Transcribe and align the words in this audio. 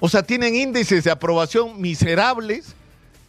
O 0.00 0.08
sea, 0.08 0.22
tienen 0.22 0.54
índices 0.54 1.04
de 1.04 1.10
aprobación 1.10 1.80
miserables 1.80 2.74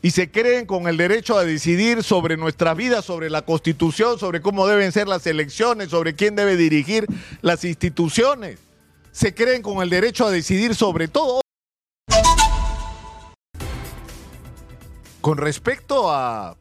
y 0.01 0.11
se 0.11 0.29
creen 0.29 0.65
con 0.65 0.87
el 0.87 0.97
derecho 0.97 1.37
a 1.37 1.43
decidir 1.43 2.03
sobre 2.03 2.37
nuestra 2.37 2.73
vida, 2.73 3.01
sobre 3.01 3.29
la 3.29 3.41
constitución, 3.41 4.19
sobre 4.19 4.41
cómo 4.41 4.67
deben 4.67 4.91
ser 4.91 5.07
las 5.07 5.25
elecciones, 5.25 5.89
sobre 5.89 6.15
quién 6.15 6.35
debe 6.35 6.55
dirigir 6.55 7.07
las 7.41 7.65
instituciones. 7.65 8.59
Se 9.11 9.33
creen 9.33 9.61
con 9.61 9.81
el 9.81 9.89
derecho 9.89 10.27
a 10.27 10.31
decidir 10.31 10.75
sobre 10.75 11.07
todo. 11.07 11.41
Con 15.21 15.37
respecto 15.37 16.11
a, 16.11 16.55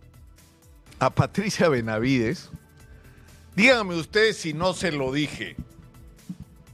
a 0.98 1.10
Patricia 1.10 1.68
Benavides, 1.68 2.48
díganme 3.54 3.94
ustedes 3.94 4.38
si 4.38 4.54
no 4.54 4.72
se 4.72 4.90
lo 4.90 5.12
dije. 5.12 5.54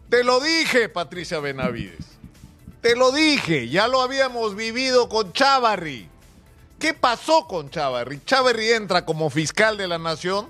Te 0.09 0.23
lo 0.23 0.41
dije, 0.41 0.89
Patricia 0.89 1.41
Benavides. 1.41 2.14
Te 2.85 2.96
lo 2.96 3.12
dije, 3.12 3.71
ya 3.71 3.89
lo 3.89 4.03
habíamos 4.03 4.57
vivido 4.57 5.09
con 5.09 5.32
Chavarri. 5.32 6.07
¿Qué 6.79 6.93
pasó 6.93 7.46
con 7.46 7.71
Chavarri? 7.71 8.21
Chavarri 8.26 8.72
entra 8.72 9.07
como 9.07 9.31
fiscal 9.31 9.79
de 9.79 9.89
la 9.89 9.96
nación 9.96 10.49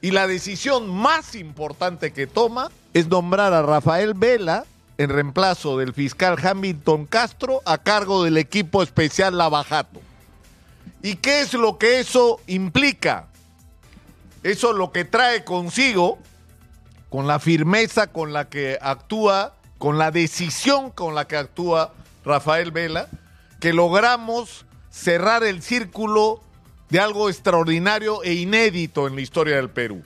y 0.00 0.12
la 0.12 0.28
decisión 0.28 0.88
más 0.88 1.34
importante 1.34 2.12
que 2.12 2.28
toma 2.28 2.70
es 2.94 3.08
nombrar 3.08 3.52
a 3.54 3.62
Rafael 3.62 4.14
Vela 4.14 4.66
en 4.98 5.10
reemplazo 5.10 5.76
del 5.76 5.94
fiscal 5.94 6.36
Hamilton 6.40 7.06
Castro 7.06 7.60
a 7.64 7.78
cargo 7.78 8.22
del 8.22 8.36
equipo 8.36 8.80
especial 8.80 9.36
Lavajato. 9.36 10.00
¿Y 11.02 11.16
qué 11.16 11.40
es 11.40 11.54
lo 11.54 11.76
que 11.76 11.98
eso 11.98 12.40
implica? 12.46 13.26
Eso 14.44 14.72
lo 14.72 14.92
que 14.92 15.04
trae 15.04 15.42
consigo, 15.42 16.20
con 17.10 17.26
la 17.26 17.40
firmeza 17.40 18.06
con 18.12 18.32
la 18.32 18.48
que 18.48 18.78
actúa, 18.80 19.57
con 19.78 19.96
la 19.96 20.10
decisión 20.10 20.90
con 20.90 21.14
la 21.14 21.26
que 21.26 21.36
actúa 21.36 21.94
Rafael 22.24 22.72
Vela, 22.72 23.08
que 23.60 23.72
logramos 23.72 24.66
cerrar 24.90 25.44
el 25.44 25.62
círculo 25.62 26.42
de 26.90 27.00
algo 27.00 27.28
extraordinario 27.28 28.22
e 28.22 28.34
inédito 28.34 29.06
en 29.06 29.14
la 29.14 29.20
historia 29.20 29.56
del 29.56 29.70
Perú. 29.70 30.02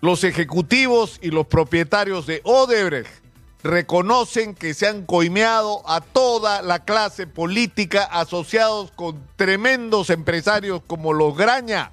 Los 0.00 0.24
ejecutivos 0.24 1.18
y 1.22 1.30
los 1.30 1.46
propietarios 1.46 2.26
de 2.26 2.40
Odebrecht 2.44 3.24
reconocen 3.62 4.54
que 4.54 4.74
se 4.74 4.86
han 4.86 5.06
coimeado 5.06 5.88
a 5.88 6.02
toda 6.02 6.60
la 6.60 6.84
clase 6.84 7.26
política 7.26 8.04
asociados 8.04 8.90
con 8.92 9.26
tremendos 9.36 10.10
empresarios 10.10 10.82
como 10.86 11.14
los 11.14 11.34
Graña, 11.36 11.92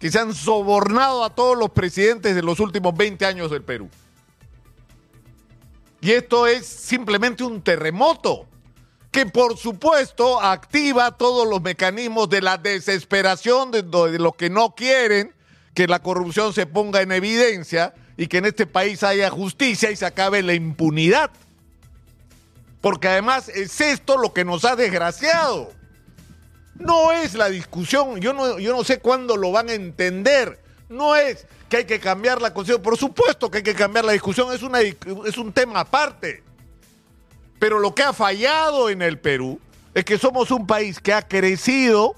que 0.00 0.10
se 0.10 0.18
han 0.18 0.34
sobornado 0.34 1.24
a 1.24 1.30
todos 1.30 1.56
los 1.56 1.70
presidentes 1.70 2.34
de 2.34 2.42
los 2.42 2.58
últimos 2.58 2.96
20 2.96 3.24
años 3.24 3.50
del 3.52 3.62
Perú. 3.62 3.88
Y 6.02 6.10
esto 6.10 6.48
es 6.48 6.66
simplemente 6.66 7.44
un 7.44 7.62
terremoto 7.62 8.48
que 9.12 9.24
por 9.24 9.56
supuesto 9.56 10.40
activa 10.40 11.16
todos 11.16 11.46
los 11.46 11.62
mecanismos 11.62 12.28
de 12.28 12.40
la 12.40 12.58
desesperación 12.58 13.70
de, 13.70 13.84
los 14.18 14.34
que 14.34 14.50
no 14.50 14.74
quieren 14.74 15.32
que 15.74 15.86
la 15.86 16.00
corrupción 16.00 16.52
se 16.52 16.66
ponga 16.66 17.02
en 17.02 17.12
evidencia 17.12 17.94
y 18.16 18.26
que 18.26 18.38
en 18.38 18.46
este 18.46 18.66
país 18.66 19.04
haya 19.04 19.30
justicia 19.30 19.92
y 19.92 19.96
se 19.96 20.04
acabe 20.04 20.42
la 20.42 20.54
impunidad. 20.54 21.30
Porque 22.80 23.06
además 23.06 23.48
es 23.48 23.80
esto 23.80 24.18
lo 24.18 24.32
que 24.32 24.44
nos 24.44 24.64
ha 24.64 24.74
desgraciado. 24.74 25.70
No 26.74 27.12
es 27.12 27.34
la 27.34 27.48
discusión, 27.48 28.20
yo 28.20 28.32
no, 28.32 28.58
yo 28.58 28.74
no 28.74 28.82
sé 28.82 28.98
cuándo 28.98 29.36
lo 29.36 29.52
van 29.52 29.68
a 29.68 29.74
entender. 29.74 30.61
No 30.92 31.16
es 31.16 31.46
que 31.68 31.78
hay 31.78 31.84
que 31.84 31.98
cambiar 31.98 32.42
la 32.42 32.52
constitución. 32.52 32.82
Por 32.82 32.98
supuesto 32.98 33.50
que 33.50 33.58
hay 33.58 33.64
que 33.64 33.74
cambiar 33.74 34.04
la 34.04 34.12
discusión, 34.12 34.52
es, 34.52 34.62
una, 34.62 34.80
es 34.80 35.38
un 35.38 35.52
tema 35.52 35.80
aparte. 35.80 36.42
Pero 37.58 37.78
lo 37.78 37.94
que 37.94 38.02
ha 38.02 38.12
fallado 38.12 38.90
en 38.90 39.00
el 39.00 39.18
Perú 39.18 39.58
es 39.94 40.04
que 40.04 40.18
somos 40.18 40.50
un 40.50 40.66
país 40.66 41.00
que 41.00 41.14
ha 41.14 41.22
crecido 41.26 42.14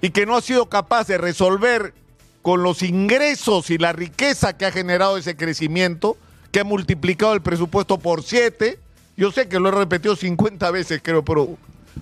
y 0.00 0.10
que 0.10 0.24
no 0.24 0.36
ha 0.36 0.40
sido 0.40 0.66
capaz 0.66 1.08
de 1.08 1.18
resolver 1.18 1.94
con 2.42 2.62
los 2.62 2.82
ingresos 2.82 3.70
y 3.70 3.78
la 3.78 3.92
riqueza 3.92 4.56
que 4.56 4.66
ha 4.66 4.70
generado 4.70 5.16
ese 5.16 5.36
crecimiento, 5.36 6.16
que 6.52 6.60
ha 6.60 6.64
multiplicado 6.64 7.34
el 7.34 7.42
presupuesto 7.42 7.98
por 7.98 8.22
siete. 8.22 8.78
Yo 9.16 9.32
sé 9.32 9.48
que 9.48 9.58
lo 9.58 9.70
he 9.70 9.72
repetido 9.72 10.14
50 10.14 10.70
veces, 10.70 11.00
creo, 11.02 11.24
pero 11.24 11.56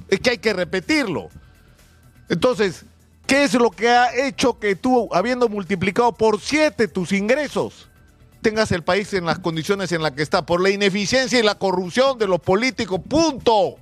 es 0.08 0.20
que 0.20 0.30
hay 0.30 0.38
que 0.38 0.52
repetirlo. 0.52 1.30
Entonces, 2.28 2.84
¿qué 3.26 3.44
es 3.44 3.54
lo 3.54 3.70
que 3.70 3.88
ha 3.88 4.14
hecho 4.14 4.58
que 4.58 4.76
tú, 4.76 5.08
habiendo 5.12 5.48
multiplicado 5.48 6.12
por 6.12 6.40
siete 6.40 6.88
tus 6.88 7.12
ingresos, 7.12 7.88
tengas 8.40 8.70
el 8.72 8.82
país 8.82 9.12
en 9.14 9.24
las 9.24 9.38
condiciones 9.38 9.92
en 9.92 10.02
las 10.02 10.12
que 10.12 10.22
está? 10.22 10.46
Por 10.46 10.60
la 10.60 10.70
ineficiencia 10.70 11.38
y 11.38 11.42
la 11.42 11.56
corrupción 11.56 12.18
de 12.18 12.26
los 12.26 12.40
políticos, 12.40 13.00
punto. 13.08 13.76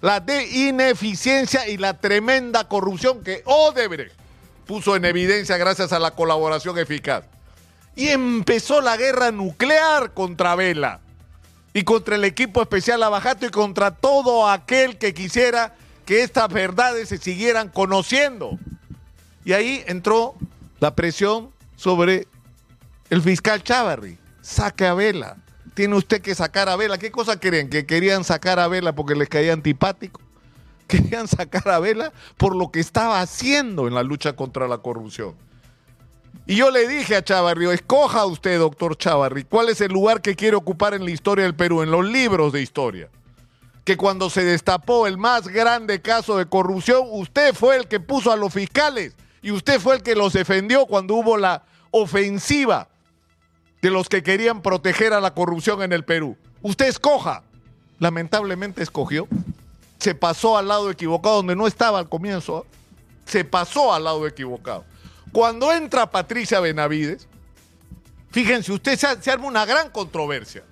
La 0.00 0.18
de 0.18 0.44
ineficiencia 0.48 1.68
y 1.68 1.76
la 1.76 1.98
tremenda 1.98 2.66
corrupción 2.66 3.22
que 3.22 3.42
Odebrecht 3.44 4.12
puso 4.66 4.96
en 4.96 5.04
evidencia 5.04 5.56
gracias 5.56 5.92
a 5.92 5.98
la 5.98 6.12
colaboración 6.12 6.78
eficaz. 6.78 7.24
Y 7.94 8.08
empezó 8.08 8.80
la 8.80 8.96
guerra 8.96 9.30
nuclear 9.30 10.12
contra 10.12 10.54
Vela 10.54 11.00
y 11.74 11.84
contra 11.84 12.16
el 12.16 12.24
equipo 12.24 12.62
especial 12.62 13.02
Abajato 13.02 13.46
y 13.46 13.50
contra 13.50 13.92
todo 13.92 14.48
aquel 14.48 14.98
que 14.98 15.14
quisiera 15.14 15.74
que 16.04 16.22
estas 16.22 16.48
verdades 16.52 17.08
se 17.08 17.18
siguieran 17.18 17.68
conociendo. 17.68 18.58
Y 19.44 19.52
ahí 19.52 19.82
entró 19.86 20.34
la 20.80 20.94
presión 20.94 21.50
sobre 21.76 22.26
el 23.10 23.22
fiscal 23.22 23.62
Chávarri. 23.62 24.18
Saque 24.40 24.86
a 24.86 24.94
Vela. 24.94 25.36
Tiene 25.74 25.96
usted 25.96 26.20
que 26.20 26.34
sacar 26.34 26.68
a 26.68 26.76
Vela. 26.76 26.98
¿Qué 26.98 27.10
cosa 27.10 27.38
creen? 27.38 27.70
¿Que 27.70 27.86
querían 27.86 28.24
sacar 28.24 28.58
a 28.58 28.68
Vela 28.68 28.94
porque 28.94 29.14
les 29.14 29.28
caía 29.28 29.52
antipático? 29.52 30.20
querían 30.86 31.28
sacar 31.28 31.68
a 31.68 31.78
Vela 31.78 32.12
por 32.36 32.54
lo 32.54 32.70
que 32.70 32.80
estaba 32.80 33.20
haciendo 33.20 33.86
en 33.88 33.94
la 33.94 34.02
lucha 34.02 34.34
contra 34.34 34.68
la 34.68 34.78
corrupción. 34.78 35.34
Y 36.46 36.56
yo 36.56 36.70
le 36.70 36.88
dije 36.88 37.16
a 37.16 37.22
Chavarri, 37.22 37.70
escoja 37.70 38.26
usted, 38.26 38.58
doctor 38.58 38.96
Chavarri, 38.96 39.44
cuál 39.44 39.68
es 39.68 39.80
el 39.80 39.92
lugar 39.92 40.20
que 40.20 40.34
quiere 40.34 40.56
ocupar 40.56 40.92
en 40.92 41.04
la 41.04 41.10
historia 41.10 41.44
del 41.44 41.54
Perú, 41.54 41.82
en 41.82 41.90
los 41.90 42.04
libros 42.04 42.52
de 42.52 42.60
historia. 42.60 43.08
Que 43.84 43.96
cuando 43.96 44.30
se 44.30 44.44
destapó 44.44 45.06
el 45.06 45.18
más 45.18 45.48
grande 45.48 46.00
caso 46.00 46.36
de 46.36 46.46
corrupción, 46.46 47.06
usted 47.10 47.54
fue 47.54 47.76
el 47.76 47.88
que 47.88 48.00
puso 48.00 48.30
a 48.30 48.36
los 48.36 48.52
fiscales 48.52 49.14
y 49.42 49.50
usted 49.50 49.80
fue 49.80 49.96
el 49.96 50.02
que 50.02 50.14
los 50.14 50.32
defendió 50.32 50.86
cuando 50.86 51.14
hubo 51.14 51.36
la 51.36 51.64
ofensiva 51.90 52.88
de 53.80 53.90
los 53.90 54.08
que 54.08 54.22
querían 54.22 54.62
proteger 54.62 55.12
a 55.12 55.20
la 55.20 55.34
corrupción 55.34 55.82
en 55.82 55.92
el 55.92 56.04
Perú. 56.04 56.36
Usted 56.62 56.86
escoja. 56.86 57.42
Lamentablemente 57.98 58.82
escogió 58.82 59.28
se 60.02 60.16
pasó 60.16 60.58
al 60.58 60.66
lado 60.66 60.90
equivocado 60.90 61.36
donde 61.36 61.54
no 61.54 61.68
estaba 61.68 62.00
al 62.00 62.08
comienzo. 62.08 62.66
Se 63.24 63.44
pasó 63.44 63.94
al 63.94 64.02
lado 64.02 64.26
equivocado. 64.26 64.84
Cuando 65.30 65.72
entra 65.72 66.10
Patricia 66.10 66.58
Benavides, 66.58 67.28
fíjense, 68.32 68.72
usted 68.72 68.98
se, 68.98 69.30
arma 69.30 69.46
una 69.46 69.64
gran 69.64 69.90
controversia. 69.90 70.64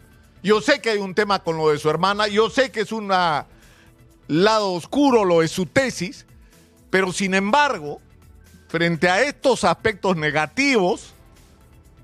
Yo 0.42 0.60
sé 0.60 0.80
que 0.80 0.90
hay 0.90 0.98
un 0.98 1.14
tema 1.14 1.42
con 1.42 1.56
lo 1.56 1.70
de 1.70 1.78
su 1.78 1.90
hermana, 1.90 2.26
yo 2.28 2.48
sé 2.48 2.70
que 2.70 2.80
es 2.80 2.92
un 2.92 3.08
lado 3.08 4.72
oscuro 4.72 5.24
lo 5.24 5.40
de 5.40 5.48
su 5.48 5.66
tesis, 5.66 6.24
pero 6.88 7.12
sin 7.12 7.34
embargo, 7.34 8.00
frente 8.68 9.08
a 9.08 9.22
estos 9.22 9.64
aspectos 9.64 10.16
negativos, 10.16 11.12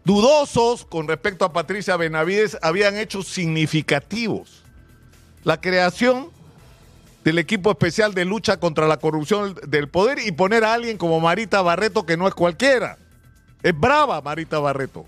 dudosos 0.04 0.84
con 0.84 1.08
respecto 1.08 1.44
a 1.44 1.52
Patricia 1.52 1.96
Benavides, 1.96 2.58
habían 2.60 2.96
hechos 2.96 3.26
significativos. 3.26 4.62
La 5.42 5.60
creación 5.60 6.30
del 7.24 7.38
equipo 7.38 7.70
especial 7.70 8.14
de 8.14 8.24
lucha 8.24 8.58
contra 8.58 8.86
la 8.86 8.98
corrupción 8.98 9.56
del 9.66 9.88
poder 9.88 10.18
y 10.18 10.30
poner 10.30 10.64
a 10.64 10.74
alguien 10.74 10.98
como 10.98 11.18
Marita 11.20 11.62
Barreto, 11.62 12.04
que 12.04 12.16
no 12.16 12.28
es 12.28 12.34
cualquiera. 12.34 12.98
Es 13.62 13.76
brava 13.78 14.20
Marita 14.20 14.58
Barreto. 14.58 15.06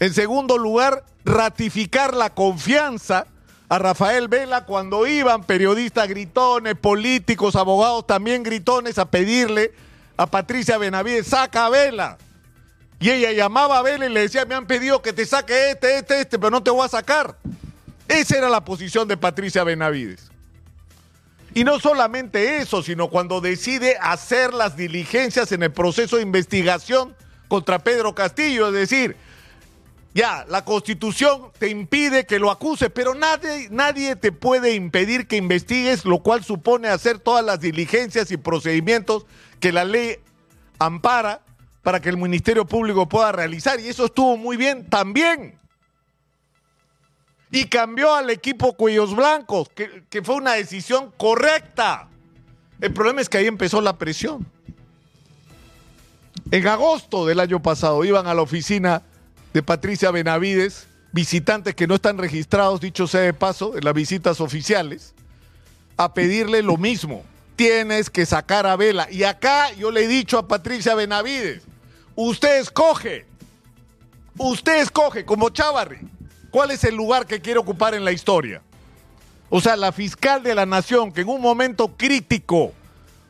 En 0.00 0.14
segundo 0.14 0.56
lugar, 0.56 1.04
ratificar 1.26 2.14
la 2.14 2.30
confianza 2.30 3.26
a 3.68 3.78
Rafael 3.78 4.28
Vela 4.28 4.64
cuando 4.64 5.06
iban 5.06 5.44
periodistas 5.44 6.08
gritones, 6.08 6.74
políticos, 6.74 7.54
abogados 7.54 8.06
también 8.06 8.42
gritones 8.42 8.98
a 8.98 9.10
pedirle 9.10 9.72
a 10.16 10.26
Patricia 10.26 10.78
Benavides, 10.78 11.28
saca 11.28 11.66
a 11.66 11.68
Vela. 11.68 12.18
Y 12.98 13.10
ella 13.10 13.32
llamaba 13.32 13.78
a 13.78 13.82
Vela 13.82 14.06
y 14.06 14.08
le 14.08 14.20
decía, 14.20 14.46
me 14.46 14.54
han 14.54 14.66
pedido 14.66 15.02
que 15.02 15.12
te 15.12 15.26
saque 15.26 15.70
este, 15.72 15.98
este, 15.98 16.22
este, 16.22 16.38
pero 16.38 16.50
no 16.50 16.62
te 16.62 16.70
voy 16.70 16.84
a 16.84 16.88
sacar. 16.88 17.36
Esa 18.08 18.38
era 18.38 18.48
la 18.48 18.64
posición 18.64 19.06
de 19.06 19.18
Patricia 19.18 19.64
Benavides. 19.64 20.30
Y 21.52 21.62
no 21.62 21.78
solamente 21.78 22.58
eso, 22.58 22.82
sino 22.82 23.08
cuando 23.08 23.40
decide 23.40 23.98
hacer 24.00 24.54
las 24.54 24.76
diligencias 24.76 25.52
en 25.52 25.62
el 25.62 25.72
proceso 25.72 26.16
de 26.16 26.22
investigación 26.22 27.14
contra 27.48 27.78
Pedro 27.78 28.14
Castillo, 28.14 28.68
es 28.68 28.74
decir, 28.74 29.16
ya, 30.12 30.44
la 30.48 30.64
constitución 30.64 31.52
te 31.58 31.68
impide 31.68 32.26
que 32.26 32.40
lo 32.40 32.50
acuses, 32.50 32.90
pero 32.92 33.14
nadie, 33.14 33.68
nadie 33.70 34.16
te 34.16 34.32
puede 34.32 34.74
impedir 34.74 35.28
que 35.28 35.36
investigues, 35.36 36.04
lo 36.04 36.18
cual 36.18 36.42
supone 36.42 36.88
hacer 36.88 37.20
todas 37.20 37.44
las 37.44 37.60
diligencias 37.60 38.32
y 38.32 38.36
procedimientos 38.36 39.24
que 39.60 39.70
la 39.70 39.84
ley 39.84 40.16
ampara 40.80 41.42
para 41.82 42.00
que 42.00 42.08
el 42.08 42.16
Ministerio 42.16 42.66
Público 42.66 43.08
pueda 43.08 43.30
realizar. 43.30 43.78
Y 43.78 43.88
eso 43.88 44.06
estuvo 44.06 44.36
muy 44.36 44.56
bien 44.56 44.88
también. 44.88 45.58
y 47.52 47.64
cambió 47.64 48.14
al 48.14 48.30
equipo 48.30 48.74
Cuellos 48.74 49.14
Blancos, 49.14 49.68
que, 49.70 50.04
que 50.08 50.22
fue 50.22 50.36
una 50.36 50.52
decisión 50.52 51.12
correcta. 51.16 52.08
El 52.80 52.92
problema 52.92 53.20
es 53.20 53.28
que 53.28 53.38
ahí 53.38 53.46
empezó 53.46 53.80
la 53.80 53.98
presión. 53.98 54.46
En 56.52 56.66
agosto 56.68 57.26
del 57.26 57.40
año 57.40 57.60
pasado 57.60 58.04
iban 58.04 58.28
a 58.28 58.34
la 58.34 58.42
oficina 58.42 59.02
de 59.52 59.62
Patricia 59.62 60.10
Benavides, 60.10 60.86
visitantes 61.12 61.74
que 61.74 61.86
no 61.86 61.96
están 61.96 62.18
registrados, 62.18 62.80
dicho 62.80 63.06
sea 63.06 63.22
de 63.22 63.32
paso, 63.32 63.76
en 63.76 63.84
las 63.84 63.94
visitas 63.94 64.40
oficiales, 64.40 65.14
a 65.96 66.14
pedirle 66.14 66.62
lo 66.62 66.76
mismo. 66.76 67.24
Tienes 67.56 68.08
que 68.08 68.24
sacar 68.24 68.66
a 68.66 68.76
Vela. 68.76 69.10
Y 69.10 69.24
acá 69.24 69.72
yo 69.72 69.90
le 69.90 70.04
he 70.04 70.08
dicho 70.08 70.38
a 70.38 70.48
Patricia 70.48 70.94
Benavides, 70.94 71.62
usted 72.14 72.60
escoge, 72.60 73.26
usted 74.38 74.80
escoge 74.80 75.24
como 75.24 75.50
Chávarri, 75.50 75.98
cuál 76.50 76.70
es 76.70 76.84
el 76.84 76.94
lugar 76.94 77.26
que 77.26 77.40
quiere 77.40 77.58
ocupar 77.58 77.94
en 77.94 78.04
la 78.04 78.12
historia. 78.12 78.62
O 79.50 79.60
sea, 79.60 79.76
la 79.76 79.90
fiscal 79.90 80.42
de 80.42 80.54
la 80.54 80.64
nación 80.64 81.12
que 81.12 81.22
en 81.22 81.28
un 81.28 81.40
momento 81.40 81.96
crítico, 81.96 82.72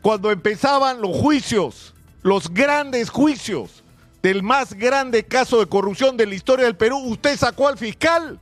cuando 0.03 0.31
empezaban 0.31 1.01
los 1.01 1.17
juicios, 1.17 1.95
los 2.23 2.53
grandes 2.53 3.09
juicios 3.09 3.80
del 4.23 4.43
más 4.43 4.75
grande 4.75 5.25
caso 5.25 5.61
de 5.61 5.67
corrupción 5.67 6.17
de 6.17 6.27
la 6.27 6.35
historia 6.35 6.67
del 6.67 6.77
Perú, 6.77 6.99
usted 6.99 7.37
sacó 7.37 7.69
al 7.69 7.79
fiscal 7.79 8.39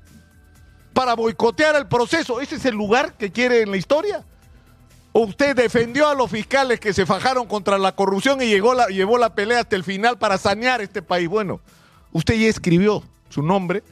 para 0.93 1.15
boicotear 1.15 1.77
el 1.77 1.87
proceso. 1.87 2.41
¿Ese 2.41 2.57
es 2.57 2.65
el 2.65 2.75
lugar 2.75 3.15
que 3.15 3.31
quiere 3.31 3.63
en 3.63 3.71
la 3.71 3.77
historia? 3.77 4.25
¿O 5.13 5.21
usted 5.21 5.55
defendió 5.55 6.09
a 6.09 6.15
los 6.15 6.31
fiscales 6.31 6.81
que 6.81 6.93
se 6.93 7.07
fajaron 7.07 7.47
contra 7.47 7.79
la 7.79 7.93
corrupción 7.93 8.43
y 8.43 8.47
llegó 8.47 8.75
la, 8.75 8.87
llevó 8.89 9.19
la 9.19 9.35
pelea 9.35 9.61
hasta 9.61 9.77
el 9.77 9.85
final 9.85 10.19
para 10.19 10.39
sanear 10.39 10.81
este 10.81 11.01
país? 11.01 11.29
Bueno, 11.29 11.61
usted 12.13 12.35
ya 12.35 12.49
escribió 12.49 13.03
su 13.29 13.43
nombre. 13.43 13.83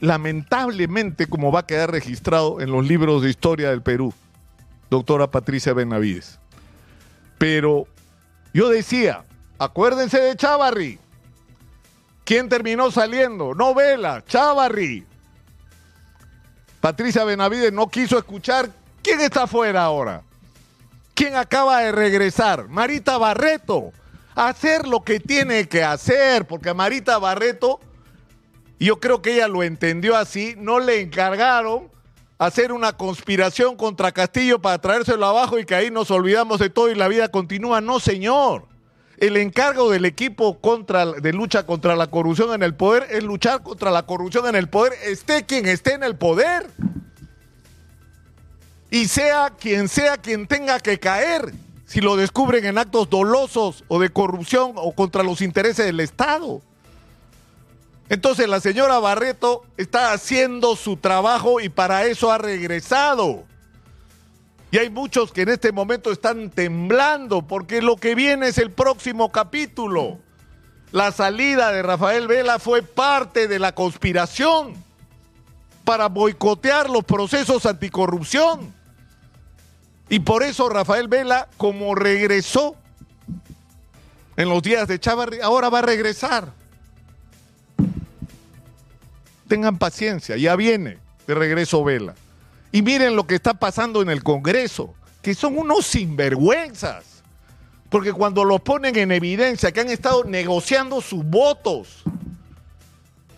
Lamentablemente, 0.00 1.26
como 1.26 1.50
va 1.50 1.60
a 1.60 1.66
quedar 1.66 1.90
registrado 1.90 2.60
en 2.60 2.70
los 2.70 2.86
libros 2.86 3.22
de 3.22 3.30
historia 3.30 3.70
del 3.70 3.82
Perú, 3.82 4.12
doctora 4.90 5.30
Patricia 5.30 5.72
Benavides. 5.72 6.38
Pero 7.38 7.86
yo 8.52 8.68
decía, 8.68 9.24
acuérdense 9.58 10.20
de 10.20 10.36
Chavarri. 10.36 10.98
¿Quién 12.24 12.48
terminó 12.48 12.90
saliendo? 12.90 13.54
Novela, 13.54 14.24
Chavarri. 14.26 15.06
Patricia 16.80 17.24
Benavides 17.24 17.72
no 17.72 17.88
quiso 17.88 18.18
escuchar. 18.18 18.70
¿Quién 19.02 19.20
está 19.20 19.44
afuera 19.44 19.84
ahora? 19.84 20.22
¿Quién 21.14 21.36
acaba 21.36 21.80
de 21.80 21.92
regresar? 21.92 22.68
Marita 22.68 23.16
Barreto. 23.18 23.92
Hacer 24.34 24.86
lo 24.86 25.02
que 25.02 25.18
tiene 25.18 25.66
que 25.68 25.82
hacer, 25.82 26.46
porque 26.46 26.68
a 26.68 26.74
Marita 26.74 27.18
Barreto, 27.18 27.80
yo 28.78 29.00
creo 29.00 29.22
que 29.22 29.34
ella 29.34 29.48
lo 29.48 29.62
entendió 29.62 30.16
así, 30.16 30.54
no 30.58 30.78
le 30.78 31.00
encargaron 31.00 31.90
hacer 32.38 32.72
una 32.72 32.92
conspiración 32.92 33.76
contra 33.76 34.12
Castillo 34.12 34.60
para 34.60 34.78
traérselo 34.78 35.26
abajo 35.26 35.58
y 35.58 35.64
que 35.64 35.74
ahí 35.74 35.90
nos 35.90 36.10
olvidamos 36.10 36.58
de 36.58 36.70
todo 36.70 36.90
y 36.90 36.94
la 36.94 37.08
vida 37.08 37.28
continúa. 37.28 37.80
No, 37.80 38.00
señor. 38.00 38.66
El 39.18 39.38
encargo 39.38 39.90
del 39.90 40.04
equipo 40.04 40.58
contra, 40.58 41.06
de 41.06 41.32
lucha 41.32 41.64
contra 41.64 41.96
la 41.96 42.08
corrupción 42.08 42.52
en 42.52 42.62
el 42.62 42.74
poder 42.74 43.06
es 43.10 43.22
luchar 43.22 43.62
contra 43.62 43.90
la 43.90 44.04
corrupción 44.04 44.46
en 44.46 44.56
el 44.56 44.68
poder, 44.68 44.92
esté 45.04 45.46
quien 45.46 45.66
esté 45.66 45.94
en 45.94 46.02
el 46.02 46.16
poder. 46.16 46.66
Y 48.90 49.08
sea 49.08 49.52
quien 49.58 49.88
sea 49.88 50.18
quien 50.18 50.46
tenga 50.46 50.80
que 50.80 50.98
caer, 50.98 51.52
si 51.86 52.00
lo 52.00 52.16
descubren 52.16 52.66
en 52.66 52.78
actos 52.78 53.08
dolosos 53.08 53.84
o 53.88 53.98
de 53.98 54.10
corrupción 54.10 54.72
o 54.76 54.92
contra 54.92 55.22
los 55.22 55.40
intereses 55.40 55.86
del 55.86 56.00
Estado. 56.00 56.60
Entonces 58.08 58.48
la 58.48 58.60
señora 58.60 58.98
Barreto 58.98 59.64
está 59.76 60.12
haciendo 60.12 60.76
su 60.76 60.96
trabajo 60.96 61.60
y 61.60 61.68
para 61.68 62.04
eso 62.04 62.30
ha 62.30 62.38
regresado. 62.38 63.44
Y 64.76 64.78
hay 64.78 64.90
muchos 64.90 65.32
que 65.32 65.40
en 65.40 65.48
este 65.48 65.72
momento 65.72 66.12
están 66.12 66.50
temblando 66.50 67.40
porque 67.40 67.80
lo 67.80 67.96
que 67.96 68.14
viene 68.14 68.48
es 68.48 68.58
el 68.58 68.70
próximo 68.70 69.32
capítulo. 69.32 70.18
La 70.92 71.12
salida 71.12 71.72
de 71.72 71.82
Rafael 71.82 72.26
Vela 72.26 72.58
fue 72.58 72.82
parte 72.82 73.48
de 73.48 73.58
la 73.58 73.74
conspiración 73.74 74.74
para 75.86 76.10
boicotear 76.10 76.90
los 76.90 77.04
procesos 77.04 77.64
anticorrupción. 77.64 78.74
Y 80.10 80.18
por 80.20 80.42
eso 80.42 80.68
Rafael 80.68 81.08
Vela, 81.08 81.48
como 81.56 81.94
regresó 81.94 82.76
en 84.36 84.50
los 84.50 84.62
días 84.62 84.86
de 84.88 85.00
Chávarri, 85.00 85.40
ahora 85.40 85.70
va 85.70 85.78
a 85.78 85.82
regresar 85.82 86.52
tengan 89.48 89.78
paciencia, 89.78 90.36
ya 90.36 90.54
viene 90.54 90.98
de 91.26 91.34
regreso 91.34 91.82
Vela. 91.82 92.14
Y 92.76 92.82
miren 92.82 93.16
lo 93.16 93.26
que 93.26 93.36
está 93.36 93.54
pasando 93.54 94.02
en 94.02 94.10
el 94.10 94.22
Congreso, 94.22 94.94
que 95.22 95.34
son 95.34 95.56
unos 95.56 95.86
sinvergüenzas. 95.86 97.22
Porque 97.88 98.12
cuando 98.12 98.44
los 98.44 98.60
ponen 98.60 98.94
en 98.96 99.12
evidencia 99.12 99.72
que 99.72 99.80
han 99.80 99.88
estado 99.88 100.24
negociando 100.24 101.00
sus 101.00 101.24
votos 101.24 102.02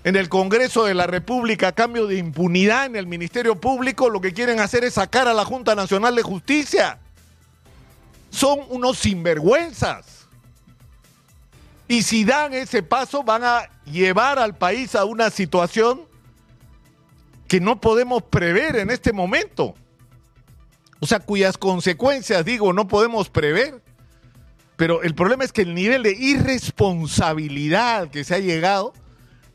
en 0.03 0.17
el 0.17 0.29
Congreso 0.29 0.87
de 0.87 0.95
la 0.95 1.07
República 1.07 1.69
a 1.69 1.73
cambio 1.73 2.09
de 2.09 2.17
impunidad 2.17 2.87
en 2.87 2.97
el 2.97 3.07
Ministerio 3.07 3.55
Público, 3.55 4.11
lo 4.11 4.21
que 4.21 4.33
quieren 4.33 4.59
hacer 4.59 4.83
es 4.83 4.95
sacar 4.95 5.29
a 5.29 5.35
la 5.35 5.45
Junta 5.45 5.77
Nacional 5.77 6.17
de 6.17 6.23
Justicia. 6.23 6.99
Son 8.31 8.59
unos 8.71 8.99
sinvergüenzas. 8.99 10.27
Y 11.87 12.03
si 12.03 12.25
dan 12.25 12.55
ese 12.55 12.83
paso, 12.83 13.23
van 13.23 13.45
a 13.45 13.71
llevar 13.85 14.41
al 14.41 14.57
país 14.57 14.97
a 14.97 15.05
una 15.05 15.31
situación 15.31 16.08
que 17.49 17.61
no 17.61 17.81
podemos 17.81 18.23
prever 18.23 18.77
en 18.77 18.91
este 18.91 19.13
momento. 19.13 19.75
O 21.01 21.07
sea, 21.07 21.21
cuyas 21.21 21.57
consecuencias, 21.57 22.45
digo, 22.45 22.73
no 22.73 22.87
podemos 22.87 23.31
prever. 23.31 23.83
Pero 24.77 25.03
el 25.03 25.15
problema 25.15 25.45
es 25.45 25.53
que 25.53 25.63
el 25.63 25.75
nivel 25.75 26.03
de 26.05 26.13
irresponsabilidad 26.13 28.11
que 28.11 28.23
se 28.23 28.35
ha 28.35 28.39
llegado 28.39 28.93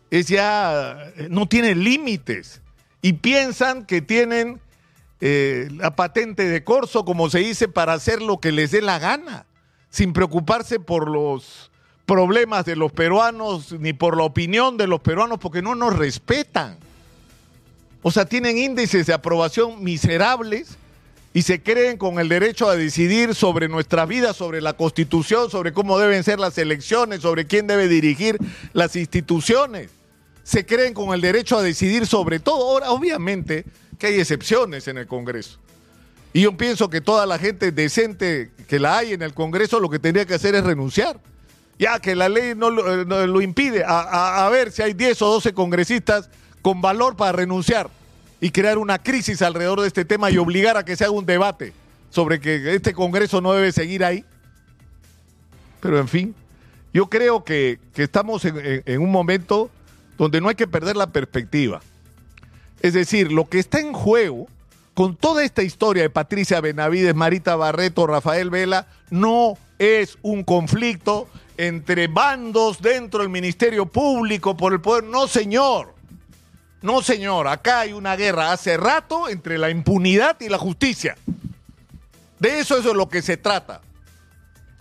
es 0.10 0.28
ya, 0.28 1.14
no 1.30 1.48
tiene 1.48 1.76
límites. 1.76 2.62
Y 3.02 3.14
piensan 3.14 3.86
que 3.86 4.02
tienen 4.02 4.60
eh, 5.22 5.70
la 5.72 5.96
patente 5.96 6.48
de 6.48 6.64
corso, 6.64 7.06
como 7.06 7.30
se 7.30 7.40
dice, 7.40 7.68
para 7.68 7.94
hacer 7.94 8.22
lo 8.22 8.40
que 8.40 8.52
les 8.52 8.72
dé 8.72 8.82
la 8.82 9.00
gana, 9.00 9.46
sin 9.90 10.14
preocuparse 10.14 10.80
por 10.80 11.10
los 11.10 11.72
problemas 12.06 12.66
de 12.66 12.76
los 12.76 12.92
peruanos 12.92 13.72
ni 13.80 13.94
por 13.94 14.18
la 14.18 14.24
opinión 14.24 14.76
de 14.78 14.88
los 14.88 15.00
peruanos 15.00 15.40
porque 15.40 15.62
no 15.62 15.76
nos 15.76 15.96
respetan. 15.96 16.78
O 18.04 18.12
sea, 18.12 18.26
tienen 18.26 18.58
índices 18.58 19.08
de 19.08 19.14
aprobación 19.14 19.84
miserables 19.84 20.78
y 21.34 21.42
se 21.42 21.64
creen 21.64 21.98
con 21.98 22.20
el 22.20 22.30
derecho 22.30 22.70
a 22.70 22.76
decidir 22.76 23.34
sobre 23.34 23.68
nuestra 23.68 24.06
vida, 24.06 24.34
sobre 24.34 24.62
la 24.62 24.74
constitución, 24.74 25.50
sobre 25.50 25.74
cómo 25.74 25.98
deben 25.98 26.24
ser 26.24 26.40
las 26.40 26.58
elecciones, 26.58 27.22
sobre 27.22 27.48
quién 27.48 27.66
debe 27.66 27.88
dirigir 27.88 28.38
las 28.74 28.96
instituciones. 28.96 29.90
Se 30.44 30.66
creen 30.66 30.94
con 30.94 31.14
el 31.14 31.22
derecho 31.22 31.58
a 31.58 31.64
decidir 31.64 32.06
sobre 32.06 32.40
todo. 32.40 32.70
Ahora, 32.70 32.92
obviamente 32.92 33.66
que 33.98 34.08
hay 34.08 34.20
excepciones 34.20 34.88
en 34.88 34.98
el 34.98 35.08
Congreso. 35.08 35.58
Y 36.34 36.42
yo 36.42 36.58
pienso 36.58 36.90
que 36.90 37.00
toda 37.00 37.26
la 37.26 37.40
gente 37.40 37.72
decente 37.72 38.52
que 38.68 38.80
la 38.80 38.98
hay 38.98 39.14
en 39.14 39.22
el 39.22 39.34
Congreso 39.34 39.80
lo 39.80 39.90
que 39.90 40.00
tendría 40.00 40.26
que 40.26 40.34
hacer 40.34 40.56
es 40.56 40.64
renunciar 40.64 41.20
ya 41.80 42.00
que 42.00 42.16
la 42.16 42.30
ley 42.30 42.54
no 42.56 42.70
lo, 42.70 43.42
eh, 43.42 43.44
impide, 43.44 43.84
a, 43.86 44.48
ver 44.50 44.72
si 44.72 44.82
hay 44.82 44.94
10 44.94 45.22
o 45.22 45.28
12 45.34 45.54
congresistas 45.54 46.30
con 46.64 46.82
valor 46.82 47.16
para 47.16 47.34
renunciar 47.34 47.92
y 48.42 48.50
crear 48.50 48.80
una 48.80 48.98
crisis 48.98 49.44
alrededor 49.44 49.82
de 49.82 49.88
este 49.88 50.06
tema 50.06 50.32
y 50.32 50.38
obligar 50.40 50.78
a 50.78 50.84
que 50.84 50.96
se 50.96 51.04
haga 51.04 51.14
un 51.14 51.26
debate 51.26 51.74
sobre 52.10 52.40
que 52.40 52.74
este 52.74 52.94
Congreso 52.94 53.42
no 53.42 53.54
debe 53.54 53.72
seguir 53.72 54.04
ahí. 54.04 54.26
Pero 55.82 56.00
en 56.00 56.08
fin, 56.08 56.36
yo 56.94 57.10
creo 57.10 57.44
que, 57.44 57.80
estamos 57.96 58.46
en, 58.46 59.02
un 59.02 59.12
momento 59.12 59.70
donde 60.18 60.40
no 60.40 60.50
hay 60.50 60.56
que 60.56 60.68
perder 60.68 60.96
la 60.96 61.08
perspectiva. 61.08 61.82
Es 62.82 62.94
decir, 62.94 63.32
lo 63.32 63.50
que 63.50 63.60
está 63.60 63.80
en 63.80 63.94
juego 63.94 64.48
con 64.94 65.16
toda 65.16 65.44
esta 65.44 65.64
historia 65.64 66.04
de 66.04 66.10
Patricia 66.10 66.62
Benavides, 66.62 67.16
Marita 67.16 67.56
Barreto, 67.56 68.08
Rafael 68.08 68.50
Vela, 68.50 68.88
no 69.10 69.58
es 69.80 70.18
un 70.22 70.44
conflicto 70.44 71.28
entre 71.58 72.08
bandos 72.08 72.82
dentro 72.82 73.22
del 73.22 73.30
Ministerio 73.30 73.86
Público 73.86 74.56
por 74.56 74.72
el 74.72 74.82
poder. 74.82 75.04
No, 75.04 75.28
señor. 75.28 75.93
No, 76.84 77.02
señor. 77.02 77.48
Acá 77.48 77.80
hay 77.80 77.94
una 77.94 78.16
guerra 78.18 78.52
hace 78.52 78.76
rato 78.76 79.30
entre 79.30 79.58
la 79.58 79.70
impunidad 79.70 80.36
y 80.42 80.50
la 80.50 80.58
justicia. 80.58 81.16
De 82.40 82.60
eso, 82.60 82.78
eso 82.78 82.90
es 82.90 82.96
lo 82.96 83.08
que 83.08 83.22
se 83.22 83.38
trata. 83.38 83.80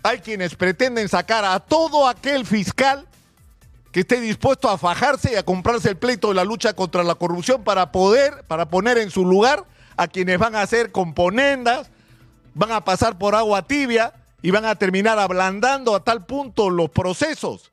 Hay 0.02 0.18
quienes 0.18 0.56
pretenden 0.56 1.08
sacar 1.08 1.44
a 1.44 1.60
todo 1.60 2.08
aquel 2.08 2.44
fiscal 2.44 3.06
que 3.92 4.00
esté 4.00 4.20
dispuesto 4.20 4.68
a 4.68 4.78
fajarse 4.78 5.32
y 5.32 5.36
a 5.36 5.44
comprarse 5.44 5.90
el 5.90 5.96
pleito 5.96 6.28
de 6.28 6.34
la 6.34 6.44
lucha 6.44 6.72
contra 6.72 7.04
la 7.04 7.14
corrupción 7.14 7.62
para 7.62 7.92
poder, 7.92 8.42
para 8.48 8.68
poner 8.68 8.98
en 8.98 9.12
su 9.12 9.24
lugar 9.24 9.64
a 9.96 10.08
quienes 10.08 10.40
van 10.40 10.56
a 10.56 10.62
hacer 10.62 10.90
componendas, 10.90 11.88
van 12.54 12.72
a 12.72 12.84
pasar 12.84 13.16
por 13.16 13.36
agua 13.36 13.68
tibia 13.68 14.12
y 14.42 14.50
van 14.50 14.64
a 14.64 14.74
terminar 14.74 15.20
ablandando 15.20 15.94
a 15.94 16.02
tal 16.02 16.26
punto 16.26 16.68
los 16.68 16.90
procesos 16.90 17.71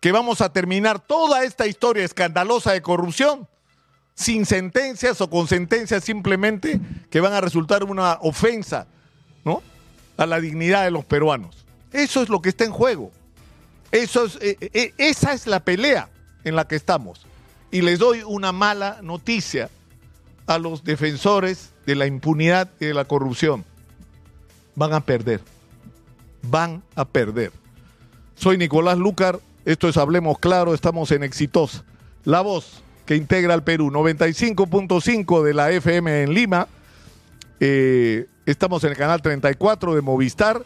que 0.00 0.12
vamos 0.12 0.40
a 0.40 0.52
terminar 0.52 1.00
toda 1.00 1.44
esta 1.44 1.66
historia 1.66 2.04
escandalosa 2.04 2.72
de 2.72 2.82
corrupción 2.82 3.48
sin 4.14 4.46
sentencias 4.46 5.20
o 5.20 5.30
con 5.30 5.46
sentencias 5.46 6.04
simplemente 6.04 6.80
que 7.10 7.20
van 7.20 7.32
a 7.32 7.40
resultar 7.40 7.84
una 7.84 8.18
ofensa, 8.20 8.86
¿no? 9.44 9.62
A 10.16 10.26
la 10.26 10.40
dignidad 10.40 10.84
de 10.84 10.90
los 10.90 11.04
peruanos. 11.04 11.64
Eso 11.92 12.22
es 12.22 12.28
lo 12.28 12.42
que 12.42 12.48
está 12.48 12.64
en 12.64 12.72
juego. 12.72 13.12
Eso 13.92 14.26
es, 14.26 14.36
eh, 14.40 14.56
eh, 14.60 14.92
esa 14.98 15.32
es 15.32 15.46
la 15.46 15.60
pelea 15.60 16.08
en 16.44 16.56
la 16.56 16.66
que 16.66 16.76
estamos. 16.76 17.26
Y 17.70 17.82
les 17.82 17.98
doy 17.98 18.22
una 18.22 18.52
mala 18.52 18.98
noticia 19.02 19.70
a 20.46 20.58
los 20.58 20.82
defensores 20.82 21.70
de 21.86 21.94
la 21.94 22.06
impunidad 22.06 22.70
y 22.80 22.86
de 22.86 22.94
la 22.94 23.04
corrupción. 23.04 23.64
Van 24.74 24.94
a 24.94 25.00
perder. 25.00 25.40
Van 26.42 26.82
a 26.94 27.04
perder. 27.04 27.52
Soy 28.34 28.58
Nicolás 28.58 28.98
Lucar, 28.98 29.40
esto 29.68 29.86
es 29.86 29.98
Hablemos 29.98 30.38
Claro, 30.38 30.72
estamos 30.72 31.12
en 31.12 31.22
Exitosa. 31.22 31.84
La 32.24 32.40
voz 32.40 32.82
que 33.04 33.16
integra 33.16 33.52
al 33.52 33.62
Perú, 33.62 33.90
95.5 33.90 35.42
de 35.42 35.52
la 35.52 35.70
FM 35.70 36.22
en 36.22 36.32
Lima. 36.32 36.68
Eh, 37.60 38.26
estamos 38.46 38.82
en 38.84 38.92
el 38.92 38.96
canal 38.96 39.20
34 39.20 39.94
de 39.94 40.00
Movistar 40.00 40.62